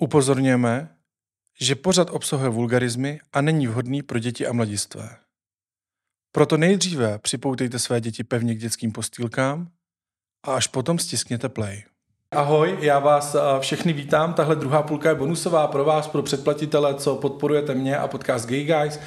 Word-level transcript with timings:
Upozorňujeme, 0.00 0.96
že 1.60 1.74
pořad 1.74 2.10
obsahuje 2.10 2.50
vulgarizmy 2.50 3.20
a 3.32 3.40
není 3.40 3.66
vhodný 3.66 4.02
pro 4.02 4.18
děti 4.18 4.46
a 4.46 4.52
mladistvé. 4.52 5.16
Proto 6.32 6.56
nejdříve 6.56 7.18
připoutejte 7.18 7.78
své 7.78 8.00
děti 8.00 8.24
pevně 8.24 8.54
k 8.54 8.58
dětským 8.58 8.92
postýlkám 8.92 9.70
a 10.42 10.54
až 10.54 10.66
potom 10.66 10.98
stiskněte 10.98 11.48
play. 11.48 11.84
Ahoj, 12.34 12.76
já 12.80 12.98
vás 12.98 13.34
eh, 13.34 13.60
všechny 13.60 13.92
vítám. 13.92 14.34
Tahle 14.34 14.56
druhá 14.56 14.82
půlka 14.82 15.08
je 15.08 15.14
bonusová 15.14 15.66
pro 15.66 15.84
vás, 15.84 16.08
pro 16.08 16.22
předplatitele, 16.22 16.94
co 16.94 17.16
podporujete 17.16 17.74
mě 17.74 17.98
a 17.98 18.08
podcast 18.08 18.48
Gay 18.48 18.64
Guys. 18.64 19.00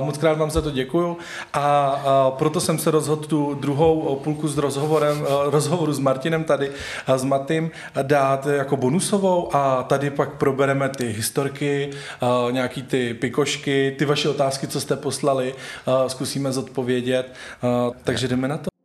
Moc 0.00 0.18
krát 0.18 0.38
vám 0.38 0.50
za 0.50 0.60
to 0.60 0.70
děkuju 0.70 1.16
a 1.52 2.30
proto 2.38 2.60
jsem 2.60 2.78
se 2.78 2.90
rozhodl 2.90 3.26
tu 3.26 3.54
druhou 3.54 4.20
půlku 4.24 4.48
s 4.48 4.58
rozhovorem, 4.58 5.26
eh, 5.26 5.50
rozhovoru 5.50 5.92
s 5.92 5.98
Martinem 5.98 6.44
tady 6.44 6.70
a 7.06 7.18
s 7.18 7.24
Matým 7.24 7.70
dát 8.02 8.46
jako 8.46 8.76
bonusovou 8.76 9.56
a 9.56 9.82
tady 9.82 10.10
pak 10.10 10.32
probereme 10.34 10.88
ty 10.88 11.06
historky, 11.06 11.90
eh, 11.92 12.52
nějaký 12.52 12.82
ty 12.82 13.14
pikošky, 13.14 13.94
ty 13.98 14.04
vaše 14.04 14.28
otázky, 14.28 14.66
co 14.66 14.80
jste 14.80 14.96
poslali, 14.96 15.54
zkusíme 16.06 16.52
zodpovědět. 16.52 17.34
Takže 18.04 18.28
jdeme 18.28 18.48
na 18.48 18.58
to. 18.58 18.79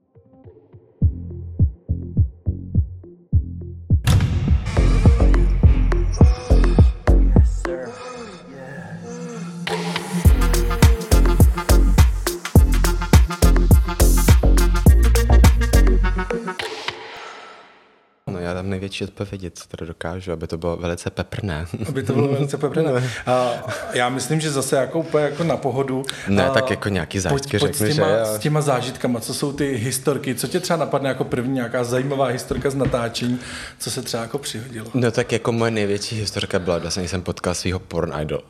Největší 18.96 19.04
odpovědi, 19.04 19.52
co 19.52 19.68
tady 19.68 19.86
dokážu, 19.86 20.32
aby 20.32 20.48
to 20.48 20.58
bylo 20.58 20.78
velice 20.78 21.10
peprné. 21.10 21.66
Aby 21.88 22.04
to 22.04 22.14
bylo 22.14 22.28
velice 22.28 22.58
peprné. 22.58 23.10
A 23.26 23.52
já 23.94 24.10
myslím, 24.10 24.40
že 24.40 24.52
zase 24.52 24.76
jako 24.76 25.00
úplně 25.00 25.24
jako 25.24 25.44
na 25.44 25.58
pohodu. 25.58 26.06
Ne, 26.28 26.46
a 26.46 26.54
tak 26.54 26.70
jako 26.70 26.90
nějaký 26.90 27.20
zážitky 27.20 27.60
pojď, 27.60 27.74
řekni, 27.76 27.94
s 27.94 27.96
těma, 27.96 28.08
že... 28.08 28.26
S 28.26 28.40
těma 28.40 28.62
zážitkama, 28.62 29.20
co 29.20 29.34
jsou 29.34 29.54
ty 29.54 29.76
historky, 29.76 30.36
co 30.36 30.48
tě 30.48 30.60
třeba 30.60 30.78
napadne 30.78 31.10
jako 31.10 31.24
první 31.24 31.54
nějaká 31.54 31.84
zajímavá 31.84 32.26
historka 32.26 32.70
z 32.70 32.76
natáčení, 32.76 33.40
co 33.80 33.92
se 33.92 34.02
třeba 34.02 34.24
jako 34.24 34.38
přihodilo? 34.38 34.88
No 34.94 35.12
tak 35.12 35.32
jako 35.32 35.52
moje 35.52 35.72
největší 35.72 36.20
historka 36.20 36.60
byla, 36.60 36.78
vlastně 36.78 37.08
jsem 37.08 37.22
potkal 37.22 37.54
svého 37.54 37.80
porn 37.80 38.14
idol. 38.22 38.42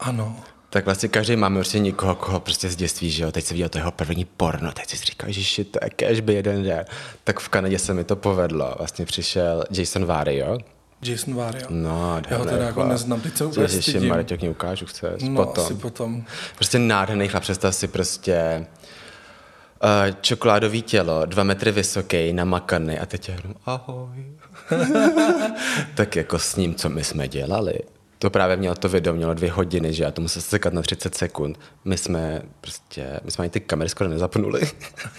Ano 0.00 0.36
tak 0.74 0.84
vlastně 0.84 1.08
každý 1.08 1.36
máme 1.36 1.58
určitě 1.58 1.78
někoho, 1.78 2.14
koho 2.14 2.40
prostě 2.40 2.68
z 2.68 2.76
dětství, 2.76 3.10
že 3.10 3.24
jo, 3.24 3.32
teď 3.32 3.44
se 3.44 3.54
viděl 3.54 3.68
to 3.68 3.78
jeho 3.78 3.90
první 3.90 4.24
porno, 4.24 4.72
teď 4.72 4.88
si 4.88 4.96
říkal, 4.96 5.32
že 5.32 5.64
to 5.64 5.78
je 5.84 5.90
kež 5.90 6.20
by 6.20 6.34
jeden 6.34 6.62
den. 6.62 6.84
Tak 7.24 7.40
v 7.40 7.48
Kanadě 7.48 7.78
se 7.78 7.94
mi 7.94 8.04
to 8.04 8.16
povedlo, 8.16 8.74
vlastně 8.78 9.06
přišel 9.06 9.64
Jason 9.70 10.04
Vario, 10.04 10.58
Jason 11.02 11.34
Vario. 11.34 11.66
No, 11.70 12.22
Já 12.30 12.38
ho 12.38 12.44
teda 12.44 12.64
jako 12.64 12.84
neznám, 12.84 13.20
teď 13.20 13.36
se 13.36 13.44
úplně 13.44 13.64
Ježiši, 13.64 13.90
stydím. 13.90 14.08
Marek, 14.08 14.40
mě 14.40 14.50
ukážu, 14.50 14.86
chceš, 14.86 15.22
no, 15.22 15.44
potom. 15.44 15.64
asi 15.64 15.74
potom. 15.74 16.24
Prostě 16.56 16.78
nádherný 16.78 17.28
chlap, 17.28 17.42
představ 17.42 17.74
si 17.74 17.88
prostě 17.88 18.66
uh, 19.84 20.14
čokoládový 20.20 20.82
tělo, 20.82 21.26
dva 21.26 21.44
metry 21.44 21.72
vysoký, 21.72 22.32
namakaný 22.32 22.98
a 22.98 23.06
teď 23.06 23.28
jenom 23.28 23.54
ahoj. 23.66 24.24
tak 25.94 26.16
jako 26.16 26.38
s 26.38 26.56
ním, 26.56 26.74
co 26.74 26.88
my 26.88 27.04
jsme 27.04 27.28
dělali, 27.28 27.78
to 28.18 28.30
právě 28.30 28.56
mělo 28.56 28.74
to 28.74 28.88
video, 28.88 29.14
mělo 29.14 29.34
dvě 29.34 29.50
hodiny, 29.50 29.92
že 29.92 30.04
já 30.04 30.10
to 30.10 30.22
musel 30.22 30.42
sekat 30.42 30.72
na 30.72 30.82
30 30.82 31.14
sekund. 31.14 31.60
My 31.84 31.96
jsme 31.98 32.42
prostě, 32.60 33.20
my 33.24 33.30
jsme 33.30 33.42
ani 33.42 33.50
ty 33.50 33.60
kamery 33.60 33.88
skoro 33.88 34.10
nezapnuli. 34.10 34.60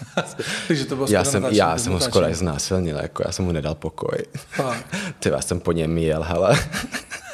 Takže 0.67 0.85
to 0.85 0.95
bylo 0.95 1.07
já 1.09 1.23
jsem, 1.23 1.45
já 1.49 1.77
jsem 1.77 1.93
ho 1.93 1.99
skoro 1.99 2.33
znásilnil, 2.33 2.97
jako 2.97 3.23
já 3.25 3.31
jsem 3.31 3.45
mu 3.45 3.51
nedal 3.51 3.75
pokoj. 3.75 4.17
Ty 5.19 5.29
já 5.29 5.41
jsem 5.41 5.59
po 5.59 5.71
něm 5.71 5.97
jel, 5.97 6.23
hele. 6.23 6.59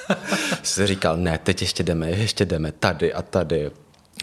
jsem 0.64 0.88
říkal, 0.88 1.18
ne, 1.18 1.38
teď 1.38 1.62
ještě 1.62 1.84
jdeme, 1.84 2.10
ještě 2.10 2.46
jdeme, 2.46 2.72
tady 2.72 3.14
a 3.14 3.22
tady. 3.22 3.72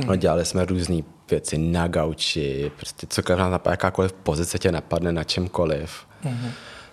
No, 0.06 0.16
dělali 0.16 0.44
jsme 0.44 0.64
různé 0.64 1.02
věci 1.30 1.58
na 1.58 1.88
gauči, 1.88 2.72
prostě 2.76 3.06
cokoliv 3.10 3.40
napadne, 3.40 3.72
jakákoliv 3.72 4.12
pozice 4.12 4.58
tě 4.58 4.72
napadne 4.72 5.12
na 5.12 5.24
čemkoliv. 5.24 6.06
Mm-hmm. 6.24 6.50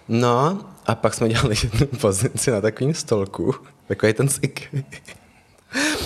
No 0.08 0.60
a 0.86 0.96
pak 0.96 1.14
jsme 1.14 1.30
dělali 1.30 1.56
jednu 1.64 1.88
pozici 1.88 2.52
na 2.52 2.62
takovým 2.62 2.94
stolku, 2.94 3.56
takový 3.88 4.14
ten 4.14 4.30
zik. 4.30 4.76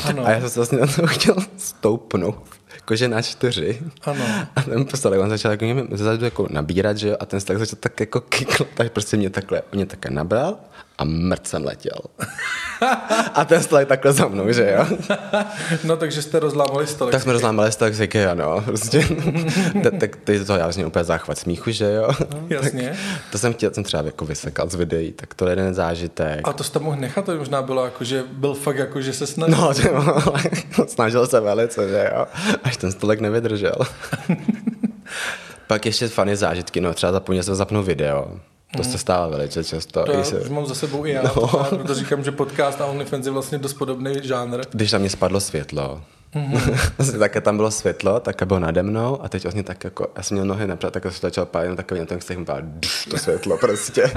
Ano. 0.03 0.25
A 0.25 0.31
já 0.31 0.39
jsem 0.39 0.49
se 0.49 0.59
vlastně 0.59 0.77
na 0.77 0.87
to 0.87 1.07
chtěl 1.07 1.35
stoupnout, 1.57 2.43
jakože 2.75 3.07
na 3.07 3.21
čtyři. 3.21 3.79
Ano. 4.01 4.25
A 4.55 4.61
ten 4.61 4.85
postel, 4.85 5.21
on 5.21 5.29
začal 5.29 5.51
jako, 5.51 5.65
jako 6.23 6.47
nabírat, 6.49 6.97
že 6.97 7.07
jo, 7.07 7.17
a 7.19 7.25
ten 7.25 7.41
tak 7.41 7.59
začal 7.59 7.77
tak 7.79 7.99
jako 7.99 8.21
kikl, 8.21 8.67
tak 8.73 8.91
prostě 8.91 9.17
mě 9.17 9.29
takhle, 9.29 9.61
mě 9.71 9.85
také 9.85 10.09
nabral 10.09 10.57
a 10.99 11.03
mrcem 11.03 11.65
letěl. 11.65 11.99
a 13.33 13.45
ten 13.45 13.63
stolek 13.63 13.87
takhle 13.87 14.13
za 14.13 14.27
mnou, 14.27 14.51
že 14.51 14.75
jo? 14.77 14.97
no 15.83 15.97
takže 15.97 16.21
jste 16.21 16.39
rozlámali 16.39 16.87
stolek. 16.87 17.11
Tak 17.11 17.21
jsme 17.21 17.33
rozlámali 17.33 17.71
stolek, 17.71 17.95
říkají, 17.95 18.25
ano, 18.25 18.61
prostě. 18.65 19.07
tak 19.99 20.15
teď 20.15 20.47
to 20.47 20.53
já 20.53 20.63
vlastně 20.63 20.85
úplně 20.85 21.03
záchvat 21.03 21.37
smíchu, 21.37 21.71
že 21.71 21.91
jo? 21.93 22.09
No, 22.33 22.43
jasně. 22.49 22.97
to 23.31 23.37
jsem 23.37 23.53
chtěl, 23.53 23.73
jsem 23.73 23.83
třeba 23.83 24.03
jako 24.03 24.25
vysekal 24.25 24.69
z 24.69 24.75
videí, 24.75 25.11
tak 25.11 25.33
to 25.33 25.45
je 25.45 25.51
jeden 25.51 25.73
zážitek. 25.73 26.47
A 26.47 26.53
to 26.53 26.63
jste 26.63 26.79
mohl 26.79 26.97
nechat, 26.97 27.25
to 27.25 27.35
možná 27.35 27.61
bylo 27.61 27.85
jako, 27.85 28.03
že 28.03 28.23
byl 28.31 28.53
fakt 28.53 28.77
jako, 28.77 29.01
že 29.01 29.13
se 29.13 29.27
snažil. 29.27 29.57
No, 29.57 29.73
že, 29.73 29.89
snažil 30.87 31.27
se 31.27 31.39
velice, 31.39 31.89
že 31.89 32.11
jo? 32.15 32.25
Až 32.63 32.77
ten 32.77 32.91
stolek 32.91 33.19
nevydržel. 33.19 33.75
Pak 35.67 35.85
ještě 35.85 36.07
fany 36.07 36.35
zážitky, 36.35 36.81
no 36.81 36.93
třeba 36.93 37.11
zapomněl 37.11 37.43
jsem 37.43 37.55
zapnout 37.55 37.85
video 37.85 38.39
to 38.77 38.83
se 38.83 38.97
stává 38.97 39.27
velice 39.27 39.63
často. 39.63 40.03
To 40.03 40.11
já 40.11 40.23
se... 40.23 40.39
už 40.39 40.49
mám 40.49 40.65
za 40.65 40.75
sebou 40.75 41.05
i 41.05 41.11
já, 41.11 41.23
no. 41.23 41.47
proto 41.69 41.95
říkám, 41.95 42.23
že 42.23 42.31
podcast 42.31 42.81
a 42.81 42.85
OnlyFans 42.85 43.25
je 43.25 43.31
vlastně 43.31 43.57
dost 43.57 43.73
podobný 43.73 44.13
žánr. 44.23 44.61
Když 44.71 44.91
na 44.91 44.99
mě 44.99 45.09
spadlo 45.09 45.39
světlo, 45.39 46.01
mm-hmm. 46.35 47.19
tak 47.19 47.43
tam 47.43 47.57
bylo 47.57 47.71
světlo, 47.71 48.19
tak 48.19 48.43
bylo 48.43 48.59
nade 48.59 48.83
mnou 48.83 49.23
a 49.23 49.29
teď 49.29 49.43
vlastně 49.43 49.63
tak 49.63 49.83
jako, 49.83 50.07
já 50.17 50.23
jsem 50.23 50.35
měl 50.35 50.45
nohy 50.45 50.67
napřed, 50.67 50.91
tak 50.91 51.03
se 51.03 51.19
začal 51.21 51.45
pálit, 51.45 51.69
no 51.69 51.75
takový 51.75 51.99
na 51.99 52.05
tom 52.05 52.21
jsem 52.21 52.45
to 53.09 53.17
světlo 53.17 53.57
prostě. 53.57 54.03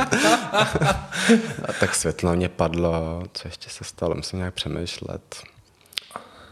a 1.69 1.73
tak 1.81 1.95
světlo 1.95 2.37
mě 2.37 2.49
padlo, 2.49 3.23
co 3.33 3.49
ještě 3.49 3.71
se 3.71 3.85
stalo, 3.85 4.15
musím 4.15 4.39
nějak 4.39 4.55
přemýšlet. 4.55 5.37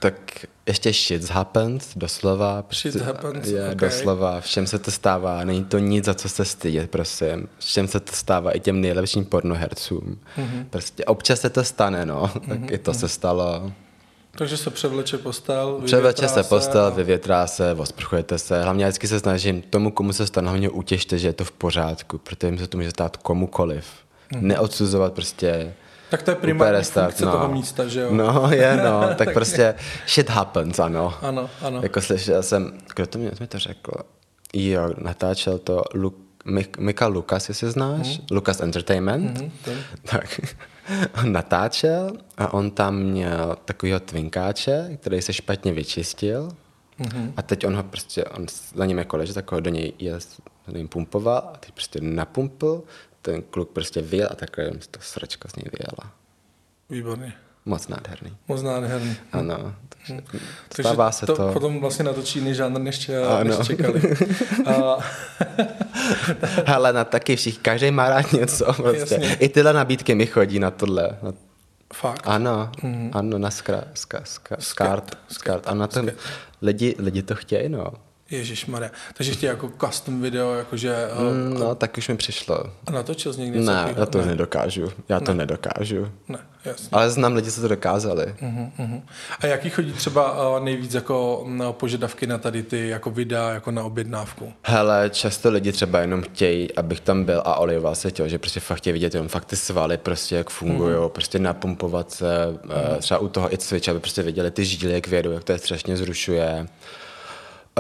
Tak 0.01 0.47
ještě 0.67 0.93
shit 0.93 1.31
happens, 1.31 1.89
doslova. 1.97 2.65
Shit 2.73 2.97
happens, 2.97 3.49
je, 3.49 3.65
okay. 3.65 3.75
Doslova, 3.75 4.41
všem 4.41 4.67
se 4.67 4.79
to 4.79 4.91
stává, 4.91 5.45
není 5.45 5.65
to 5.65 5.79
nic, 5.79 6.05
za 6.05 6.15
co 6.15 6.29
se 6.29 6.45
stydět, 6.45 6.91
prosím. 6.91 7.49
Všem 7.59 7.89
se 7.89 8.01
to 8.01 8.13
stává, 8.13 8.53
i 8.53 8.61
těm 8.61 8.81
nejlepším 8.81 9.25
pornohercům. 9.25 10.19
Mm-hmm. 10.39 10.65
Prostě 10.71 11.05
občas 11.05 11.41
se 11.41 11.51
to 11.51 11.65
stane, 11.65 12.07
no, 12.07 12.23
mm-hmm. 12.23 12.49
tak 12.49 12.71
i 12.71 12.79
to 12.79 12.91
mm-hmm. 12.91 12.99
se 12.99 13.09
stalo. 13.09 13.73
Takže 14.31 14.57
se 14.57 14.71
převleče 14.71 15.19
postel, 15.19 15.81
Převleče 15.85 16.29
se 16.29 16.43
postel, 16.43 16.85
a... 16.85 16.91
vyvětrá 16.91 17.47
se, 17.47 17.73
osprchujete 17.75 18.39
se. 18.39 18.63
Hlavně 18.63 18.85
vždycky 18.85 19.09
se 19.09 19.21
snažím 19.21 19.63
tomu, 19.63 19.91
komu 19.91 20.13
se 20.13 20.27
stane, 20.27 20.49
hlavně 20.49 20.71
utěšte, 20.71 21.19
že 21.19 21.29
je 21.29 21.33
to 21.33 21.45
v 21.45 21.53
pořádku, 21.53 22.19
protože 22.19 22.59
se 22.59 22.67
to 22.67 22.77
může 22.77 22.91
stát 22.91 23.17
komukoliv. 23.17 23.85
Mm-hmm. 24.33 24.43
Neodsuzovat 24.43 25.13
prostě 25.13 25.75
tak 26.11 26.23
to 26.23 26.31
je 26.31 26.35
primární 26.35 26.85
funkce 26.85 27.27
no. 27.27 27.33
toho 27.33 27.49
místa, 27.49 27.89
že 27.89 28.01
jo? 28.01 28.09
No, 28.11 28.49
je, 28.51 28.77
no, 28.85 29.15
tak 29.15 29.33
prostě 29.33 29.75
shit 30.09 30.31
happens, 30.31 30.79
ano. 30.79 31.15
Ano, 31.23 31.51
ano. 31.63 31.83
Jako 31.83 32.01
slyšel 32.01 32.43
jsem, 32.43 32.79
kdo 32.95 33.07
to 33.07 33.19
mi 33.19 33.31
to 33.49 33.59
řekl? 33.59 33.93
Jo, 34.55 34.91
natáčel 34.99 35.59
to 35.59 35.83
Lu, 35.95 36.15
Mik, 36.45 36.79
Mika 36.79 37.07
Lukas, 37.07 37.49
jestli 37.49 37.71
znáš, 37.71 38.19
mm. 38.19 38.27
Lukas 38.31 38.61
Entertainment, 38.61 39.41
mm, 39.41 39.51
tak 40.11 40.41
on 41.23 41.33
natáčel 41.33 42.13
a 42.39 42.53
on 42.53 42.71
tam 42.71 42.97
měl 42.97 43.57
takového 43.65 44.01
twinkáče, 44.01 44.91
který 45.01 45.23
se 45.23 45.33
špatně 45.33 45.73
vyčistil 45.73 46.49
mm-hmm. 47.01 47.33
a 47.37 47.43
teď 47.43 47.67
on 47.67 47.77
ho 47.77 47.83
prostě, 47.83 48.25
on 48.25 48.47
za 48.75 48.87
ním 48.87 48.99
jako 48.99 49.17
leží, 49.17 49.33
tak 49.33 49.53
ho 49.53 49.61
do 49.61 49.71
něj 49.71 49.93
je, 49.99 50.13
do 50.69 50.79
něj 50.79 50.87
pumpoval 50.87 51.51
a 51.55 51.57
teď 51.57 51.73
prostě 51.73 52.01
napumpil 52.03 52.83
ten 53.23 53.43
kluk 53.43 53.71
prostě 53.71 54.03
vyjel 54.03 54.29
a 54.31 54.35
takhle 54.35 54.71
to 54.91 55.01
sračka 55.01 55.49
z 55.49 55.57
něj 55.57 55.65
vyjela. 55.79 56.13
Výborně. 56.91 57.33
Moc 57.65 57.89
nádherný. 57.89 58.37
Moc 58.49 58.63
nádherný. 58.63 59.17
Ano. 59.33 59.75
Takže, 59.89 60.15
hmm. 60.15 60.41
Stává 60.73 61.05
takže 61.05 61.19
se 61.19 61.27
to, 61.27 61.37
to. 61.37 61.53
Potom 61.53 61.81
vlastně 61.81 62.05
natočí 62.05 62.39
jiný 62.39 62.55
žánr, 62.55 62.81
než, 62.81 63.11
než 63.43 63.67
čekali. 63.67 64.17
a... 64.67 64.99
Hele, 66.67 66.93
na 66.93 67.05
taky 67.05 67.37
všichni, 67.37 67.63
každý 67.63 67.91
má 67.91 68.09
rád 68.09 68.33
něco. 68.33 68.73
Prostě. 68.73 69.37
I 69.41 69.49
tyhle 69.49 69.73
nabídky 69.73 70.15
mi 70.15 70.27
chodí 70.27 70.59
na 70.59 70.71
tohle. 70.71 71.19
Na... 71.23 71.33
Fakt? 71.95 72.23
Ano, 72.25 72.73
mm-hmm. 72.83 73.11
ano, 73.13 73.39
na 73.39 73.51
skra, 73.51 73.85
ska, 73.95 74.21
ska, 74.25 74.57
skart, 74.59 75.19
skart. 75.29 75.67
A 75.67 75.75
na 75.75 75.87
ten, 75.87 76.13
lidi, 76.63 76.95
lidi 76.99 77.23
to 77.23 77.35
chtějí, 77.35 77.69
no. 77.69 77.93
Ježíš 78.31 78.67
Maria. 78.67 78.91
Takže 79.15 79.31
ještě 79.31 79.47
jako 79.47 79.71
custom 79.85 80.23
video, 80.23 80.55
jakože... 80.55 81.09
Mm, 81.33 81.55
no, 81.61 81.75
tak 81.75 81.99
už 81.99 82.09
mi 82.09 82.17
přišlo. 82.17 82.65
A 82.87 82.91
natočil 82.91 83.33
jsi 83.33 83.41
někdy 83.41 83.61
Ne, 83.61 83.95
já 83.97 84.07
to 84.07 84.19
ne. 84.19 84.27
nedokážu. 84.27 84.93
Já 85.09 85.21
to 85.21 85.33
ne. 85.35 85.39
nedokážu. 85.39 86.09
Ne. 86.29 86.39
jasně. 86.65 86.89
Ale 86.93 87.11
znám 87.11 87.35
lidi, 87.35 87.51
co 87.51 87.61
to 87.61 87.69
dokázali. 87.69 88.25
Uh-huh, 88.25 88.71
uh-huh. 88.79 89.03
A 89.41 89.47
jaký 89.47 89.71
chodí 89.71 89.93
třeba 89.93 90.51
uh, 90.51 90.65
nejvíc 90.65 90.95
jako 90.95 91.45
na 91.49 91.73
požadavky 91.73 92.27
na 92.27 92.39
tady 92.39 92.63
ty 92.63 92.89
jako 92.89 93.11
videa, 93.11 93.51
jako 93.51 93.71
na 93.71 93.83
objednávku? 93.83 94.53
Hele, 94.63 95.11
často 95.13 95.51
lidi 95.51 95.73
třeba 95.73 96.01
jenom 96.01 96.23
chtějí, 96.23 96.75
abych 96.75 97.01
tam 97.01 97.25
byl 97.25 97.43
a 97.45 97.55
olivoval 97.55 97.95
se 97.95 98.11
tělo, 98.11 98.29
že 98.29 98.39
prostě 98.39 98.61
fakt 98.61 98.79
chtějí 98.79 98.93
vidět 98.93 99.15
jenom 99.15 99.29
fakt 99.29 99.45
ty 99.45 99.57
svaly, 99.57 99.99
prostě 99.99 100.37
jak 100.37 100.51
fungují, 100.51 100.95
uh-huh. 100.95 101.09
prostě 101.09 101.39
napumpovat 101.39 102.11
se, 102.11 102.47
uh-huh. 102.53 102.99
třeba 102.99 103.21
u 103.21 103.29
toho 103.29 103.55
i 103.55 103.59
cvič, 103.59 103.89
aby 103.89 104.01
prostě 104.01 104.23
viděli 104.23 104.51
ty 104.51 104.65
žíly, 104.65 104.93
jak 104.93 105.07
vědou, 105.07 105.31
jak 105.31 105.45
to 105.45 105.53
je 105.53 105.59
strašně 105.59 105.97
zrušuje. 105.97 106.67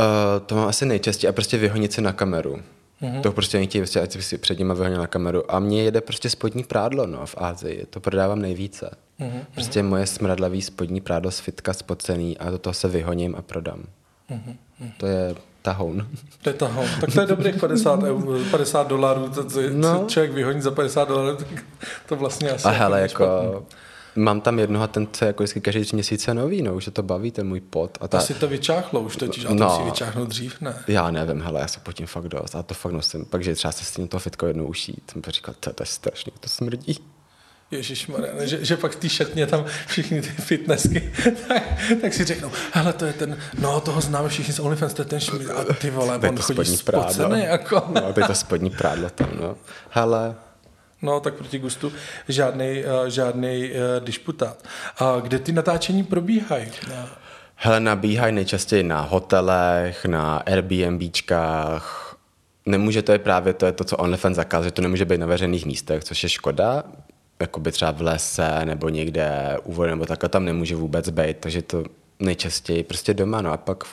Uh, 0.00 0.46
to 0.46 0.54
mám 0.54 0.68
asi 0.68 0.86
nejčastěji 0.86 1.28
a 1.28 1.32
prostě 1.32 1.56
vyhonit 1.56 1.92
se 1.92 2.00
na 2.00 2.12
kameru. 2.12 2.58
Mm-hmm. 3.02 3.20
To 3.20 3.32
prostě 3.32 3.58
nechtějí, 3.58 3.82
prostě, 3.82 4.00
ať 4.00 4.22
si 4.22 4.38
před 4.38 4.58
nimi 4.58 4.74
vyhonil 4.74 4.98
na 4.98 5.06
kameru. 5.06 5.54
A 5.54 5.58
mně 5.58 5.82
jede 5.82 6.00
prostě 6.00 6.30
spodní 6.30 6.64
prádlo 6.64 7.06
no, 7.06 7.26
v 7.26 7.34
Ázii. 7.38 7.86
To 7.90 8.00
prodávám 8.00 8.42
nejvíce. 8.42 8.90
Mm-hmm. 9.20 9.44
Prostě 9.54 9.82
moje 9.82 10.06
smradlavý 10.06 10.62
spodní 10.62 11.00
prádlo 11.00 11.30
z 11.30 11.40
fitka 11.40 11.72
spocený 11.72 12.38
a 12.38 12.50
do 12.50 12.58
toho 12.58 12.74
se 12.74 12.88
vyhoním 12.88 13.34
a 13.38 13.42
prodám. 13.42 13.84
Mm-hmm. 14.30 14.56
To 14.96 15.06
je 15.06 15.34
tahoun. 15.62 16.06
To 16.42 16.50
je 16.50 16.54
tahoun. 16.54 16.88
Tak 17.00 17.12
to 17.14 17.20
je 17.20 17.26
dobrých 17.26 17.56
50, 17.56 18.00
50 18.50 18.88
dolarů. 18.88 19.28
To, 19.28 19.44
to, 19.44 19.60
no. 19.70 20.04
člověk 20.08 20.32
vyhoní 20.32 20.60
za 20.60 20.70
50 20.70 21.08
dolarů, 21.08 21.38
to 22.08 22.16
vlastně 22.16 22.50
asi 22.50 22.68
A 22.68 22.70
hele, 22.70 23.00
jako, 23.00 23.22
jako 23.22 23.66
Mám 24.16 24.40
tam 24.40 24.58
jednoho, 24.58 24.86
ten 24.88 25.08
co 25.12 25.24
jako 25.24 25.42
vždycky 25.42 25.60
každý 25.60 25.80
tři 25.80 25.96
měsíce 25.96 26.34
nový, 26.34 26.62
no, 26.62 26.74
už 26.74 26.88
to 26.92 27.02
baví, 27.02 27.30
ten 27.30 27.48
můj 27.48 27.60
pot. 27.60 27.98
A 28.00 28.08
ta... 28.08 28.18
Asi 28.18 28.34
to 28.34 28.48
vyčáchlo 28.48 29.00
už 29.00 29.16
totiž, 29.16 29.44
a 29.44 29.48
to 29.48 29.54
no, 29.54 29.76
si 29.76 29.82
vyčáhnout 29.82 30.28
dřív, 30.28 30.60
ne? 30.60 30.74
Já 30.88 31.10
nevím, 31.10 31.42
hele, 31.42 31.60
já 31.60 31.68
se 31.68 31.80
potím 31.80 32.06
fakt 32.06 32.28
dost 32.28 32.54
a 32.54 32.62
to 32.62 32.74
fakt 32.74 32.92
nosím. 32.92 33.24
Pak, 33.24 33.44
že 33.44 33.54
třeba 33.54 33.72
se 33.72 33.84
s 33.84 33.92
tím 33.92 34.08
to 34.08 34.18
fitko 34.18 34.46
jednou 34.46 34.66
ušít, 34.66 35.10
jsem 35.12 35.22
říkal, 35.28 35.54
to, 35.60 35.72
to 35.72 35.82
je 35.82 35.86
strašný, 35.86 36.32
to 36.40 36.48
smrdí. 36.48 36.96
Ježíš 37.70 38.10
že, 38.40 38.64
že 38.64 38.76
pak 38.76 38.94
ty 38.94 39.08
šatně 39.08 39.46
tam 39.46 39.64
všichni 39.86 40.22
ty 40.22 40.28
fitnessky, 40.28 41.12
tak, 41.48 41.62
tak 42.00 42.14
si 42.14 42.24
řeknou, 42.24 42.50
hele, 42.72 42.92
to 42.92 43.04
je 43.04 43.12
ten, 43.12 43.38
no 43.58 43.80
toho 43.80 44.00
známe 44.00 44.28
všichni 44.28 44.54
z 44.54 44.58
OnlyFans, 44.58 44.94
to 44.94 45.02
je 45.02 45.06
ten 45.06 45.20
šmír, 45.20 45.52
a 45.52 45.74
ty 45.74 45.90
vole, 45.90 46.18
on 46.28 46.38
chodí 46.38 46.76
spocený, 46.76 47.42
jako. 47.42 47.82
No, 47.94 48.12
to 48.12 48.20
je 48.20 48.26
to 48.26 48.34
spodní 48.34 48.70
prádlo 48.70 49.10
tam, 49.10 49.28
no. 49.40 49.56
Hele, 49.90 50.34
No, 51.02 51.20
tak 51.20 51.34
proti 51.34 51.58
gustu 51.58 51.92
žádný, 52.28 52.84
uh, 52.84 53.08
žádný 53.08 53.70
uh, 53.70 54.04
disputát. 54.04 54.64
A 54.98 55.20
kde 55.20 55.38
ty 55.38 55.52
natáčení 55.52 56.04
probíhají? 56.04 56.66
Hele, 57.54 57.80
nabíhají 57.80 58.34
nejčastěji 58.34 58.82
na 58.82 59.00
hotelech, 59.00 60.04
na 60.04 60.36
Airbnbčkách. 60.36 62.16
Nemůže 62.66 63.02
to 63.02 63.12
je 63.12 63.18
právě 63.18 63.52
to, 63.52 63.66
je 63.66 63.72
to 63.72 63.84
co 63.84 63.96
OnlyFans 63.96 64.36
zakázal, 64.36 64.64
že 64.64 64.70
to 64.70 64.82
nemůže 64.82 65.04
být 65.04 65.18
na 65.18 65.26
veřejných 65.26 65.66
místech, 65.66 66.04
což 66.04 66.22
je 66.22 66.28
škoda. 66.28 66.82
Jakoby 67.40 67.72
třeba 67.72 67.90
v 67.90 68.02
lese 68.02 68.64
nebo 68.64 68.88
někde 68.88 69.56
úvod 69.64 69.86
nebo 69.86 70.06
takhle 70.06 70.28
tam 70.28 70.44
nemůže 70.44 70.76
vůbec 70.76 71.08
být, 71.08 71.36
takže 71.40 71.62
to 71.62 71.84
nejčastěji 72.18 72.84
prostě 72.84 73.14
doma, 73.14 73.40
no 73.40 73.52
a 73.52 73.56
pak, 73.56 73.84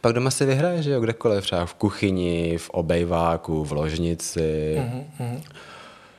pak 0.00 0.12
doma 0.12 0.30
si 0.30 0.44
vyhraje, 0.44 0.82
že 0.82 0.90
jo, 0.90 1.00
kdekoliv, 1.00 1.44
třeba 1.44 1.66
v 1.66 1.74
kuchyni, 1.74 2.58
v 2.58 2.70
obejváku, 2.70 3.64
v 3.64 3.72
ložnici. 3.72 4.76
Mm-hmm 4.78 5.40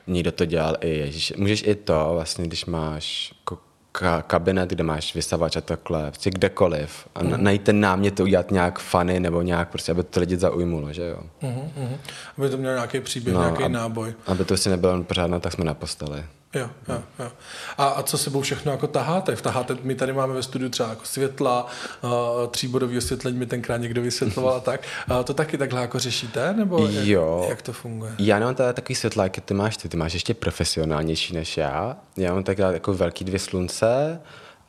někdo 0.08 0.32
to 0.32 0.44
dělal 0.44 0.76
i, 0.80 0.88
ježiš, 0.88 1.32
můžeš 1.36 1.62
i 1.66 1.74
to, 1.74 2.10
vlastně, 2.12 2.44
když 2.46 2.66
máš 2.66 3.34
jako 3.40 3.58
ka- 3.94 4.22
kabinet, 4.22 4.70
kde 4.70 4.84
máš 4.84 5.14
vysavač 5.14 5.56
a 5.56 5.60
takhle, 5.60 6.10
prostě 6.10 6.30
kdekoliv 6.30 7.08
a 7.14 7.22
mm. 7.22 7.44
najít 7.44 7.62
ten 7.62 7.80
námět 7.80 8.14
to 8.14 8.22
udělat 8.22 8.50
nějak 8.50 8.78
funny 8.78 9.20
nebo 9.20 9.42
nějak 9.42 9.68
prostě, 9.68 9.92
aby 9.92 10.02
to 10.02 10.20
lidi 10.20 10.36
zaujmulo, 10.36 10.92
že 10.92 11.02
jo. 11.02 11.18
Mm-hmm. 11.42 11.96
Aby 12.38 12.48
to 12.48 12.56
mělo 12.56 12.74
nějaký 12.74 13.00
příběh, 13.00 13.34
no, 13.34 13.40
nějaký 13.40 13.62
aby, 13.64 13.74
náboj. 13.74 14.14
Aby 14.26 14.44
to 14.44 14.56
si 14.56 14.70
nebylo 14.70 15.02
pořádno, 15.04 15.40
tak 15.40 15.52
jsme 15.52 15.64
na 15.64 15.74
posteli. 15.74 16.24
Jo, 16.54 16.70
jo, 16.88 17.02
jo. 17.18 17.32
A, 17.78 17.86
a 17.86 18.02
co 18.02 18.18
sebou 18.18 18.40
všechno 18.40 18.72
jako 18.72 18.86
taháte? 18.86 19.36
Vtaháte, 19.36 19.76
my 19.82 19.94
tady 19.94 20.12
máme 20.12 20.34
ve 20.34 20.42
studiu 20.42 20.70
třeba 20.70 20.88
jako 20.88 21.04
světla, 21.04 21.66
uh, 22.02 22.10
tříbodový 22.50 22.98
osvětlení 22.98 23.38
mi 23.38 23.46
tenkrát 23.46 23.76
někdo 23.76 24.02
vysvětloval 24.02 24.54
a 24.54 24.60
tak. 24.60 24.80
Uh, 25.10 25.22
to 25.22 25.34
taky 25.34 25.58
takhle 25.58 25.80
jako 25.80 25.98
řešíte? 25.98 26.52
Nebo 26.52 26.88
jo. 26.90 27.38
Jak, 27.40 27.50
jak 27.50 27.62
to 27.62 27.72
funguje? 27.72 28.12
Já 28.18 28.38
nemám 28.38 28.54
tady 28.54 28.74
takový 28.74 28.94
světla, 28.94 29.24
jak 29.24 29.40
ty 29.40 29.54
máš 29.54 29.76
ty. 29.76 29.88
Ty 29.88 29.96
máš 29.96 30.12
ještě 30.12 30.34
profesionálnější 30.34 31.34
než 31.34 31.56
já. 31.56 31.96
Já 32.16 32.34
mám 32.34 32.44
tak 32.44 32.58
jako 32.58 32.94
velký 32.94 33.24
dvě 33.24 33.38
slunce 33.38 34.20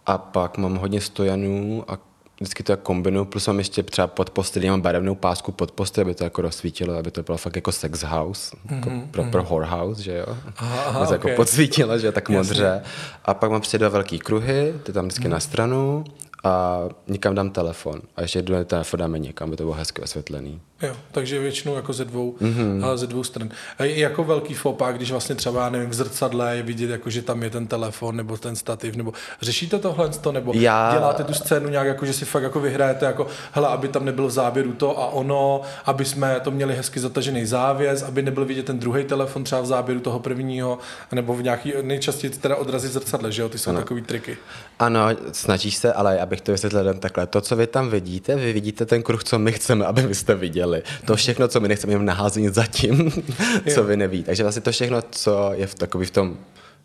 a 0.06 0.18
pak 0.18 0.58
mám 0.58 0.76
hodně 0.76 1.02
stojanů 1.02 1.84
a 1.88 2.09
vždycky 2.40 2.64
to 2.64 2.78
kombinuju, 2.78 3.26
plus 3.26 3.48
mám 3.48 3.58
ještě 3.58 3.84
třeba 3.84 4.08
pod 4.08 4.30
postelí, 4.30 4.70
mám 4.70 4.82
barevnou 4.82 5.16
pásku 5.16 5.52
pod 5.52 5.72
postel, 5.72 6.02
aby 6.02 6.16
to 6.16 6.24
jako 6.24 6.42
rozsvítilo, 6.42 6.98
aby 6.98 7.12
to 7.12 7.24
bylo 7.24 7.38
fakt 7.38 7.56
jako 7.56 7.72
sex 7.72 8.04
house, 8.04 8.56
mm-hmm, 8.56 8.76
jako 8.76 8.90
mhm, 8.90 9.08
pro, 9.12 9.24
mm-hmm. 9.24 9.32
pro 9.32 9.44
whorehouse, 9.44 10.04
že 10.04 10.18
jo. 10.18 10.38
Aha, 10.58 10.84
aha, 10.88 11.00
okay. 11.00 11.14
jako 11.14 11.30
podsvítilo, 11.36 12.00
že 12.00 12.12
tak 12.12 12.30
modře. 12.30 12.82
A 13.26 13.34
pak 13.34 13.52
mám 13.52 13.62
prostě 13.62 13.78
dva 13.78 13.90
velký 13.90 14.20
kruhy, 14.20 14.74
ty 14.84 14.94
tam 14.94 15.06
vždycky 15.06 15.28
mm. 15.28 15.32
na 15.32 15.40
stranu 15.40 16.04
a 16.44 16.82
někam 17.08 17.36
dám 17.36 17.50
telefon. 17.50 18.02
A 18.16 18.22
ještě 18.22 18.42
druhý 18.42 18.66
telefon 18.66 19.00
dáme 19.00 19.20
někam, 19.20 19.50
aby 19.50 19.58
to 19.58 19.64
bylo 19.64 19.76
hezky 19.76 20.02
osvětlený. 20.02 20.62
Jo, 20.82 20.96
takže 21.12 21.40
většinou 21.40 21.76
jako 21.76 21.94
ze 21.94 22.06
dvou, 22.06 22.36
mm-hmm. 22.42 22.96
ze 22.96 23.08
dvou 23.08 23.24
stran. 23.24 23.50
A 23.80 23.84
jako 23.84 24.24
velký 24.24 24.54
fopa, 24.54 24.92
když 24.92 25.12
vlastně 25.12 25.36
třeba, 25.36 25.70
nevím, 25.70 25.90
v 25.90 25.94
zrcadle 25.94 26.56
je 26.56 26.64
vidět, 26.64 26.90
jako, 26.90 27.10
že 27.10 27.22
tam 27.22 27.44
je 27.44 27.50
ten 27.50 27.68
telefon 27.68 28.16
nebo 28.16 28.38
ten 28.38 28.56
stativ, 28.56 28.96
nebo 28.96 29.14
řešíte 29.42 29.80
tohle, 29.80 30.10
nebo 30.32 30.54
Já... 30.56 30.94
děláte 30.94 31.24
tu 31.24 31.34
scénu 31.34 31.70
nějak, 31.70 31.88
jako, 31.88 32.06
že 32.06 32.14
si 32.14 32.26
fakt 32.26 32.44
jako 32.44 32.60
vyhrajete, 32.60 33.06
jako, 33.06 33.28
hele, 33.52 33.68
aby 33.68 33.88
tam 33.88 34.06
nebyl 34.06 34.28
v 34.28 34.32
záběru 34.32 34.74
to 34.74 35.00
a 35.00 35.08
ono, 35.08 35.62
aby 35.86 36.06
jsme 36.06 36.40
to 36.40 36.52
měli 36.52 36.76
hezky 36.76 37.00
zatažený 37.00 37.46
závěs, 37.46 38.04
aby 38.04 38.22
nebyl 38.22 38.46
vidět 38.46 38.66
ten 38.66 38.80
druhý 38.80 39.04
telefon 39.04 39.44
třeba 39.44 39.62
v 39.62 39.66
záběru 39.66 40.00
toho 40.00 40.20
prvního, 40.20 40.78
nebo 41.12 41.34
v 41.36 41.44
nějaký, 41.44 41.74
nejčastěji 41.82 42.32
teda 42.32 42.56
odrazy 42.56 42.88
zrcadle, 42.88 43.32
že 43.32 43.42
jo, 43.42 43.50
ty 43.50 43.58
jsou 43.58 43.70
ano. 43.70 43.80
takový 43.80 44.02
triky. 44.02 44.38
Ano, 44.80 45.02
snažíš 45.32 45.78
se, 45.78 45.94
ale 45.94 46.20
abych 46.30 46.42
to 46.42 46.52
vysvětlil 46.52 46.94
takhle, 46.94 47.28
to, 47.28 47.42
co 47.42 47.56
vy 47.56 47.68
tam 47.68 47.90
vidíte, 47.90 48.36
vy 48.36 48.54
vidíte 48.54 48.86
ten 48.86 49.04
kruh, 49.04 49.24
co 49.24 49.40
my 49.40 49.52
chceme, 49.52 49.86
aby 49.86 50.02
vy 50.02 50.16
jste 50.16 50.36
viděli. 50.36 50.84
To 51.06 51.16
všechno, 51.16 51.48
co 51.48 51.60
my 51.60 51.68
nechceme, 51.68 51.94
jenom 51.94 52.06
naházení 52.06 52.50
zatím, 52.50 53.12
co 53.74 53.84
vy 53.84 53.98
nevíte. 53.98 54.26
Takže 54.26 54.44
vlastně 54.44 54.62
to 54.62 54.72
všechno, 54.72 55.02
co 55.12 55.52
je 55.54 55.68
v 55.68 55.76
takový 55.76 56.06
v 56.06 56.12
tom 56.12 56.38